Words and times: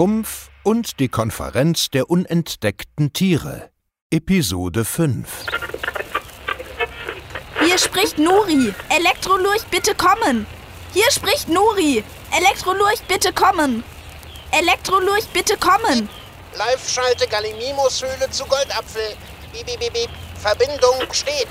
Grumpf 0.00 0.48
und 0.62 0.98
die 0.98 1.08
Konferenz 1.08 1.90
der 1.90 2.08
unentdeckten 2.08 3.12
Tiere. 3.12 3.68
Episode 4.10 4.86
5. 4.86 5.44
Hier 7.62 7.76
spricht 7.76 8.16
Nuri. 8.16 8.72
Elektrolurch, 8.88 9.62
bitte 9.70 9.94
kommen. 9.94 10.46
Hier 10.94 11.10
spricht 11.10 11.50
Nuri. 11.50 12.02
Elektrolurch, 12.34 13.02
bitte 13.08 13.34
kommen. 13.34 13.84
Elektrolurch, 14.52 15.26
bitte 15.34 15.58
kommen. 15.58 16.08
Live-Schalte 16.56 17.28
Gallimimus-Höhle 17.28 18.30
zu 18.30 18.46
Goldapfel. 18.46 19.02
Bip, 19.52 19.66
bip, 19.66 19.80
bip, 19.80 19.92
bip. 19.92 20.08
Verbindung 20.40 21.12
steht. 21.12 21.48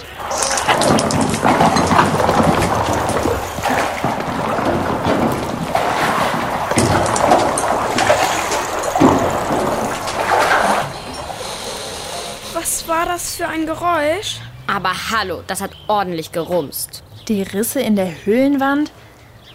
Was 12.62 12.90
war 12.90 13.06
das 13.06 13.36
für 13.36 13.48
ein 13.48 13.66
Geräusch? 13.66 14.42
Aber 14.68 14.92
hallo, 15.12 15.44
das 15.48 15.62
hat 15.62 15.72
ordentlich 15.88 16.34
gerumst. 16.34 17.04
Die 17.30 17.42
Risse 17.42 17.80
in 17.80 17.96
der 17.96 18.26
Höhlenwand 18.26 18.92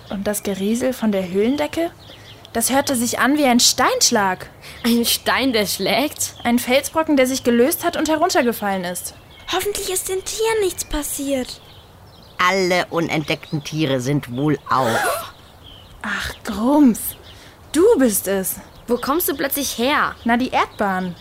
und 0.08 0.26
das 0.26 0.42
Geriesel 0.42 0.94
von 0.94 1.12
der 1.12 1.28
Höhlendecke? 1.28 1.90
Das 2.54 2.72
hörte 2.72 2.96
sich 2.96 3.18
an 3.18 3.36
wie 3.36 3.44
ein 3.44 3.60
Steinschlag. 3.60 4.48
Ein 4.84 5.04
Stein, 5.04 5.52
der 5.52 5.66
schlägt? 5.66 6.34
Ein 6.44 6.58
Felsbrocken, 6.58 7.18
der 7.18 7.26
sich 7.26 7.44
gelöst 7.44 7.84
hat 7.84 7.98
und 7.98 8.08
heruntergefallen 8.08 8.84
ist. 8.84 9.12
Hoffentlich 9.52 9.92
ist 9.92 10.08
den 10.08 10.24
Tieren 10.24 10.60
nichts 10.62 10.86
passiert. 10.86 11.60
Alle 12.38 12.86
unentdeckten 12.86 13.62
Tiere 13.62 14.00
sind 14.00 14.34
wohl 14.34 14.58
auf. 14.70 15.34
Ach, 16.00 16.32
Grumpf. 16.42 17.00
Du 17.70 17.84
bist 17.98 18.28
es. 18.28 18.56
Wo 18.88 18.96
kommst 18.96 19.28
du 19.28 19.36
plötzlich 19.36 19.76
her? 19.76 20.14
Na, 20.24 20.38
die 20.38 20.48
Erdbahn. 20.50 21.14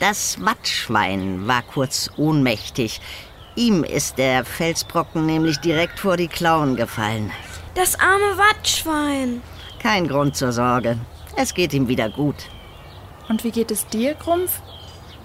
Das 0.00 0.40
Wattschwein 0.40 1.48
war 1.48 1.62
kurz 1.62 2.10
ohnmächtig. 2.16 3.00
Ihm 3.56 3.82
ist 3.82 4.16
der 4.18 4.44
Felsbrocken 4.44 5.26
nämlich 5.26 5.58
direkt 5.58 5.98
vor 5.98 6.16
die 6.16 6.28
Klauen 6.28 6.76
gefallen. 6.76 7.32
Das 7.74 7.98
arme 7.98 8.38
Wattschwein. 8.38 9.42
Kein 9.80 10.06
Grund 10.06 10.36
zur 10.36 10.52
Sorge. 10.52 10.98
Es 11.36 11.52
geht 11.52 11.72
ihm 11.72 11.88
wieder 11.88 12.08
gut. 12.10 12.36
Und 13.28 13.42
wie 13.42 13.50
geht 13.50 13.72
es 13.72 13.86
dir, 13.86 14.14
Grumpf? 14.14 14.60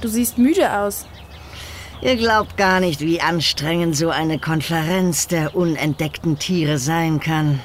Du 0.02 0.08
siehst 0.08 0.40
müde 0.40 0.72
aus. 0.72 1.06
Ihr 2.02 2.16
glaubt 2.16 2.58
gar 2.58 2.80
nicht, 2.80 3.00
wie 3.00 3.22
anstrengend 3.22 3.96
so 3.96 4.10
eine 4.10 4.40
Konferenz 4.40 5.28
der 5.28 5.56
unentdeckten 5.56 6.40
Tiere 6.40 6.80
sein 6.80 7.20
kann. 7.20 7.62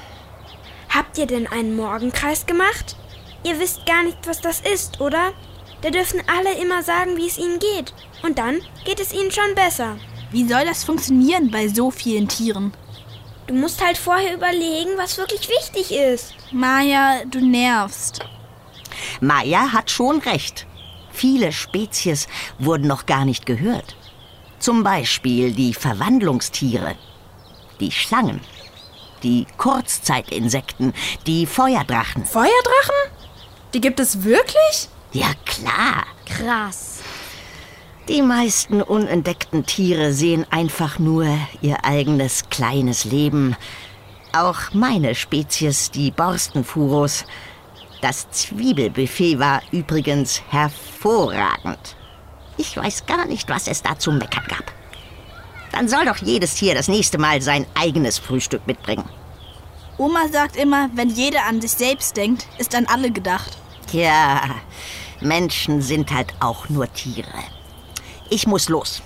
Habt 0.91 1.17
ihr 1.19 1.27
denn 1.27 1.47
einen 1.47 1.75
Morgenkreis 1.75 2.47
gemacht? 2.47 2.97
Ihr 3.45 3.59
wisst 3.59 3.87
gar 3.87 4.03
nicht, 4.05 4.19
was 4.27 4.41
das 4.41 4.61
ist, 4.61 5.01
oder? 5.01 5.33
Da 5.81 5.91
dürfen 5.91 6.23
alle 6.27 6.61
immer 6.61 6.83
sagen, 6.83 7.17
wie 7.17 7.27
es 7.27 7.39
ihnen 7.39 7.59
geht. 7.59 7.95
Und 8.23 8.39
dann 8.39 8.61
geht 8.85 9.01
es 9.01 9.13
ihnen 9.13 9.31
schon 9.31 9.55
besser. 9.55 9.97
Wie 10.31 10.47
soll 10.47 10.65
das 10.65 10.85
funktionieren 10.85 11.51
bei 11.51 11.69
so 11.69 11.91
vielen 11.91 12.29
Tieren? 12.29 12.73
Du 13.47 13.55
musst 13.55 13.83
halt 13.83 13.97
vorher 13.97 14.35
überlegen, 14.35 14.91
was 14.97 15.17
wirklich 15.17 15.49
wichtig 15.49 15.93
ist. 15.93 16.35
Maja, 16.53 17.25
du 17.25 17.41
nervst. 17.41 18.21
Maya 19.21 19.73
hat 19.73 19.91
schon 19.91 20.19
recht. 20.21 20.67
Viele 21.11 21.53
Spezies 21.53 22.29
wurden 22.59 22.87
noch 22.87 23.07
gar 23.07 23.25
nicht 23.25 23.47
gehört. 23.47 23.97
Zum 24.59 24.83
Beispiel 24.83 25.53
die 25.53 25.73
Verwandlungstiere, 25.73 26.97
die 27.81 27.93
Schlangen, 27.93 28.41
die 29.23 29.47
Kurzzeitinsekten, 29.57 30.93
die 31.27 31.47
Feuerdrachen. 31.47 32.25
Feuerdrachen? 32.25 33.13
Die 33.73 33.81
gibt 33.81 34.01
es 34.01 34.25
wirklich? 34.25 34.89
Ja 35.13 35.33
klar. 35.45 36.05
Krass. 36.27 37.01
Die 38.09 38.23
meisten 38.23 38.81
unentdeckten 38.81 39.67
Tiere 39.67 40.13
sehen 40.13 40.47
einfach 40.51 40.99
nur 40.99 41.27
ihr 41.61 41.85
eigenes 41.85 42.49
kleines 42.49 43.05
Leben. 43.05 43.55
Auch 44.33 44.73
meine 44.73 45.15
Spezies, 45.15 45.91
die 45.91 46.11
Borstenfuros. 46.11 47.25
Das 48.01 48.31
Zwiebelbuffet 48.31 49.39
war 49.39 49.63
übrigens 49.73 50.41
hervorragend. 50.49 51.97
Ich 52.57 52.77
weiß 52.77 53.07
gar 53.07 53.27
nicht, 53.27 53.49
was 53.49 53.69
es 53.69 53.83
da 53.83 53.99
zu 53.99 54.13
meckern 54.13 54.45
gab. 54.49 54.73
Dann 55.73 55.89
soll 55.89 56.07
doch 56.07 56.17
jedes 56.17 56.55
Tier 56.55 56.75
das 56.75 56.89
nächste 56.89 57.19
Mal 57.19 57.43
sein 57.43 57.67
eigenes 57.75 58.19
Frühstück 58.19 58.67
mitbringen. 58.67 59.09
Oma 59.99 60.29
sagt 60.29 60.57
immer, 60.57 60.89
wenn 60.95 61.11
jeder 61.11 61.45
an 61.45 61.61
sich 61.61 61.73
selbst 61.73 62.17
denkt, 62.17 62.47
ist 62.59 62.75
an 62.75 62.87
alle 62.87 63.11
gedacht. 63.11 63.59
Tja, 63.91 64.41
Menschen 65.21 65.83
sind 65.83 66.13
halt 66.13 66.33
auch 66.41 66.69
nur 66.69 66.93
Tiere. 66.93 67.27
Ich 68.31 68.47
muss 68.47 68.69
los. 68.69 69.03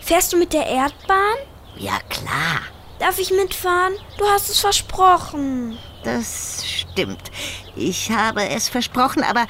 Fährst 0.00 0.32
du 0.32 0.36
mit 0.36 0.52
der 0.52 0.66
Erdbahn? 0.66 1.36
Ja, 1.76 1.98
klar. 2.08 2.60
Darf 2.98 3.18
ich 3.18 3.30
mitfahren? 3.30 3.94
Du 4.18 4.24
hast 4.26 4.48
es 4.50 4.60
versprochen. 4.60 5.78
Das 6.04 6.64
stimmt. 6.64 7.30
Ich 7.76 8.10
habe 8.10 8.48
es 8.48 8.68
versprochen, 8.68 9.22
aber 9.22 9.46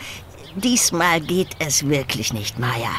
diesmal 0.55 1.21
geht 1.21 1.57
es 1.59 1.89
wirklich 1.89 2.33
nicht, 2.33 2.59
Maya. 2.59 2.91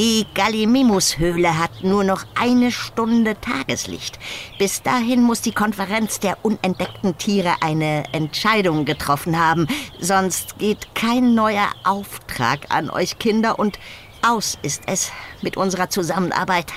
Die 0.00 0.24
Gallimimus-Höhle 0.32 1.58
hat 1.58 1.82
nur 1.84 2.04
noch 2.04 2.24
eine 2.34 2.72
Stunde 2.72 3.38
Tageslicht. 3.38 4.18
Bis 4.58 4.80
dahin 4.80 5.22
muss 5.22 5.42
die 5.42 5.52
Konferenz 5.52 6.18
der 6.18 6.42
unentdeckten 6.42 7.18
Tiere 7.18 7.56
eine 7.60 8.04
Entscheidung 8.12 8.86
getroffen 8.86 9.38
haben. 9.38 9.68
Sonst 9.98 10.58
geht 10.58 10.94
kein 10.94 11.34
neuer 11.34 11.68
Auftrag 11.84 12.60
an 12.70 12.88
euch 12.88 13.18
Kinder 13.18 13.58
und 13.58 13.78
aus 14.26 14.56
ist 14.62 14.84
es 14.86 15.12
mit 15.42 15.58
unserer 15.58 15.90
Zusammenarbeit. 15.90 16.72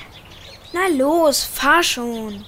Na 0.74 0.88
los, 0.94 1.44
fahr 1.44 1.82
schon. 1.82 2.44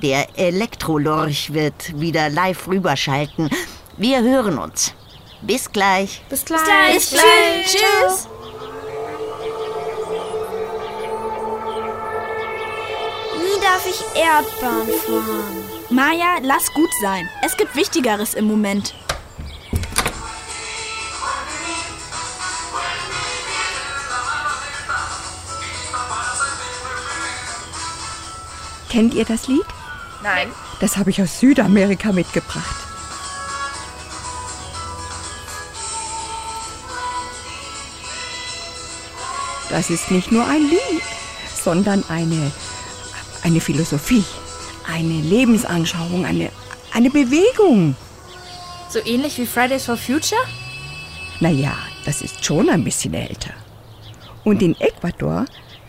Der 0.00 0.38
Elektrolorch 0.38 1.52
wird 1.52 2.00
wieder 2.00 2.28
live 2.28 2.68
rüberschalten. 2.68 3.50
Wir 3.96 4.22
hören 4.22 4.58
uns. 4.58 4.94
Bis 5.42 5.72
gleich. 5.72 6.22
Bis 6.28 6.44
gleich. 6.44 6.94
Bis 6.94 7.10
gleich. 7.10 7.66
Tschüss. 7.66 8.28
Nie 8.28 8.33
darf 13.74 13.86
ich 13.88 14.04
Erdbahn 14.16 14.86
fahren. 14.86 15.64
Maja, 15.90 16.38
lass 16.42 16.72
gut 16.74 16.90
sein. 17.02 17.28
Es 17.42 17.56
gibt 17.56 17.74
Wichtigeres 17.74 18.34
im 18.34 18.44
Moment. 18.44 18.94
Kennt 28.88 29.14
ihr 29.14 29.24
das 29.24 29.48
Lied? 29.48 29.66
Nein. 30.22 30.48
Das 30.78 30.96
habe 30.96 31.10
ich 31.10 31.20
aus 31.20 31.40
Südamerika 31.40 32.12
mitgebracht. 32.12 32.76
Das 39.68 39.90
ist 39.90 40.12
nicht 40.12 40.30
nur 40.30 40.46
ein 40.46 40.62
Lied, 40.68 41.02
sondern 41.64 42.04
eine, 42.08 42.52
eine 43.44 43.60
Philosophie, 43.60 44.24
eine 44.86 45.20
Lebensanschauung, 45.20 46.24
eine, 46.24 46.50
eine 46.92 47.10
Bewegung. 47.10 47.94
So 48.88 48.98
ähnlich 49.04 49.38
wie 49.38 49.46
Fridays 49.46 49.84
for 49.84 49.96
Future? 49.96 50.40
Naja, 51.40 51.76
das 52.04 52.22
ist 52.22 52.44
schon 52.44 52.68
ein 52.68 52.82
bisschen 52.82 53.14
älter. 53.14 53.54
Und 54.44 54.62
in 54.62 54.74
Ecuador 54.80 55.44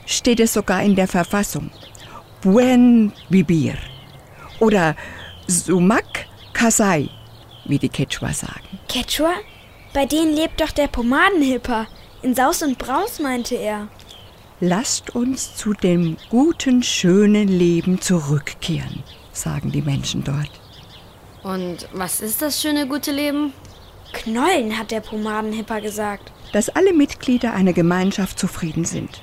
steht 0.06 0.40
es 0.40 0.54
sogar 0.54 0.84
in 0.84 0.96
der 0.96 1.08
Verfassung. 1.08 1.72
Buen 2.42 3.12
vivir. 3.30 3.76
Oder 4.60 4.96
Sumac 5.48 6.28
Kasai, 6.54 7.10
wie 7.66 7.80
die 7.80 7.90
Quechua 7.90 8.34
sagen. 8.34 8.80
Quechua? 8.88 9.34
Bei 9.94 10.06
denen 10.06 10.36
lebt 10.36 10.60
doch 10.62 10.72
der 10.72 10.88
Pomadenhipper. 10.88 11.88
In 12.22 12.36
Saus 12.36 12.62
und 12.64 12.78
Braus, 12.78 13.20
meinte 13.20 13.56
er. 13.56 13.88
Lasst 14.62 15.14
uns 15.14 15.54
zu 15.58 15.74
dem 15.74 16.16
guten, 16.30 16.82
schönen 16.82 17.50
Leben 17.50 18.00
zurückkehren, 18.00 19.04
sagen 19.34 19.70
die 19.74 19.82
Menschen 19.82 20.24
dort. 20.24 20.50
Und 21.44 21.90
was 21.94 22.22
ist 22.22 22.42
das 22.42 22.62
schöne 22.62 22.88
gute 22.88 23.12
Leben? 23.12 23.52
Knollen, 24.14 24.80
hat 24.80 24.92
der 24.92 25.02
Pomadenhipper 25.02 25.82
gesagt. 25.82 26.32
Dass 26.54 26.70
alle 26.70 26.94
Mitglieder 26.94 27.54
einer 27.54 27.74
Gemeinschaft 27.74 28.40
zufrieden 28.40 28.86
sind. 28.86 29.22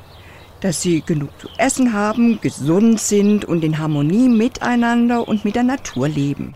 Dass 0.60 0.82
sie 0.82 1.00
genug 1.00 1.30
zu 1.40 1.48
essen 1.56 1.94
haben, 1.94 2.38
gesund 2.42 3.00
sind 3.00 3.46
und 3.46 3.64
in 3.64 3.78
Harmonie 3.78 4.28
miteinander 4.28 5.26
und 5.26 5.46
mit 5.46 5.54
der 5.56 5.62
Natur 5.62 6.08
leben. 6.08 6.54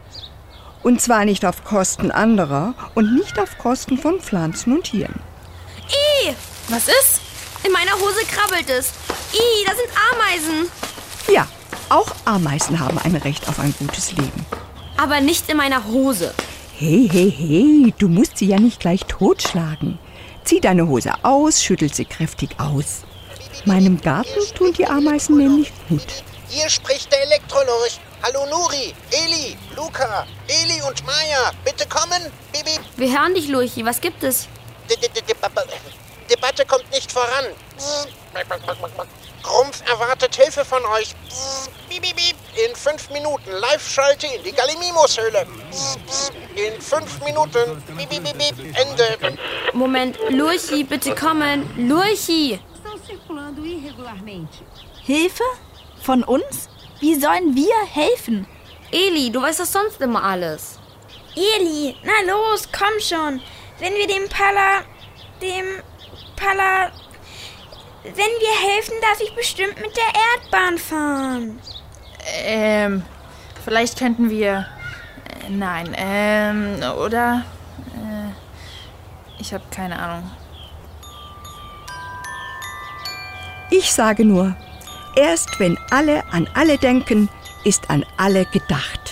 Und 0.83 1.01
zwar 1.01 1.25
nicht 1.25 1.47
auf 1.47 1.65
Kosten 1.65 2.11
anderer 2.11 2.75
und 2.95 3.15
nicht 3.15 3.39
auf 3.39 3.57
Kosten 3.57 3.97
von 3.97 4.21
Pflanzen 4.21 4.75
und 4.75 4.85
Tieren. 4.85 5.19
Ih, 5.89 6.35
was 6.69 6.89
ist? 6.89 7.26
In 7.67 7.73
meiner 7.73 7.95
Hose 7.95 8.25
krabbelt 8.27 8.71
es. 8.71 8.93
Ih, 9.33 9.65
da 9.67 9.75
sind 9.75 9.91
Ameisen. 10.13 10.71
Ja, 11.29 11.49
auch 11.89 12.15
Ameisen 12.25 12.79
haben 12.79 12.97
ein 12.99 13.17
Recht 13.17 13.49
auf 13.49 13.59
ein 13.59 13.75
gutes 13.81 14.13
Leben. 14.13 14.47
Aber 14.97 15.21
nicht 15.21 15.49
in 15.49 15.57
meiner 15.57 15.85
Hose. 15.85 16.33
Hey, 16.79 17.09
hey, 17.11 17.29
hey, 17.37 17.93
du 17.99 18.07
musst 18.07 18.39
sie 18.39 18.47
ja 18.47 18.61
nicht 18.61 18.79
gleich 18.79 19.01
totschlagen. 19.07 19.99
Zieh 20.45 20.61
deine 20.61 20.87
Hose 20.87 21.13
aus, 21.25 21.61
schüttel 21.61 21.93
sie 21.93 22.05
kräftig 22.05 22.51
aus. 22.59 23.03
Meinem 23.65 24.01
Garten 24.01 24.41
tun 24.55 24.73
die 24.73 24.87
Ameisen 24.87 25.37
nämlich 25.37 25.73
gut. 25.89 26.07
Hier 26.49 26.69
spricht 26.69 27.11
der 27.11 27.23
Elektrolurch. 27.23 27.99
Hallo 28.23 28.47
Nuri, 28.47 28.95
Eli, 29.11 29.57
Luca, 29.75 30.25
Eli 30.47 30.81
und 30.87 31.05
Maya. 31.05 31.51
Bitte 31.65 31.89
kommen. 31.89 32.31
Bibi. 32.53 32.79
Wir 32.97 33.21
hören 33.21 33.35
dich, 33.35 33.49
Lurchi. 33.49 33.85
Was 33.85 34.01
gibt 34.01 34.23
es? 34.23 34.47
Debatte 36.31 36.65
kommt 36.67 36.91
nicht 36.91 37.11
voran. 37.13 37.47
Grumpf 39.43 39.83
erwartet 39.89 40.35
Hilfe 40.35 40.65
von 40.65 40.85
euch. 40.87 41.15
In 41.91 42.75
fünf 42.75 43.11
Minuten 43.11 43.51
Live-Schalte 43.51 44.27
in 44.27 44.43
die 44.43 44.53
Gallimimus-Höhle. 44.53 45.47
In 46.55 46.81
fünf 46.81 47.21
Minuten. 47.25 47.83
Ende. 48.75 49.39
Moment, 49.73 50.19
Lurchi, 50.29 50.85
bitte 50.85 51.15
kommen. 51.15 51.89
Lurchi! 51.89 52.61
Hilfe? 55.03 55.45
Von 56.03 56.23
uns? 56.25 56.69
Wie 57.01 57.15
sollen 57.15 57.55
wir 57.55 57.75
helfen? 57.93 58.47
Eli, 58.91 59.31
du 59.31 59.43
weißt 59.43 59.61
doch 59.61 59.67
sonst 59.67 60.01
immer 60.01 60.23
alles. 60.23 60.79
Eli, 61.35 61.97
na 62.03 62.33
los, 62.33 62.69
komm 62.73 63.01
schon. 63.01 63.41
Wenn 63.79 63.95
wir 63.95 64.07
dem 64.07 64.29
Pala. 64.29 64.83
dem 65.43 65.83
Pala. 66.37 66.91
Wenn 68.05 68.15
wir 68.15 68.71
helfen, 68.75 68.95
darf 69.01 69.21
ich 69.21 69.35
bestimmt 69.35 69.77
mit 69.81 69.97
der 69.97 70.05
Erdbahn 70.35 70.79
fahren. 70.79 71.59
Ähm, 72.45 73.03
vielleicht 73.65 73.99
könnten 73.99 74.31
wir. 74.31 74.67
äh, 75.45 75.51
Nein, 75.51 75.95
ähm, 75.97 76.81
oder? 76.99 77.45
Äh, 77.95 79.41
ich 79.41 79.53
habe 79.53 79.65
keine 79.71 79.99
Ahnung. 79.99 80.31
Ich 83.71 83.93
sage 83.93 84.25
nur, 84.25 84.57
erst 85.17 85.59
wenn 85.59 85.77
alle 85.91 86.25
an 86.33 86.49
alle 86.55 86.79
denken, 86.79 87.29
ist 87.65 87.91
an 87.91 88.05
alle 88.17 88.45
gedacht. 88.47 89.06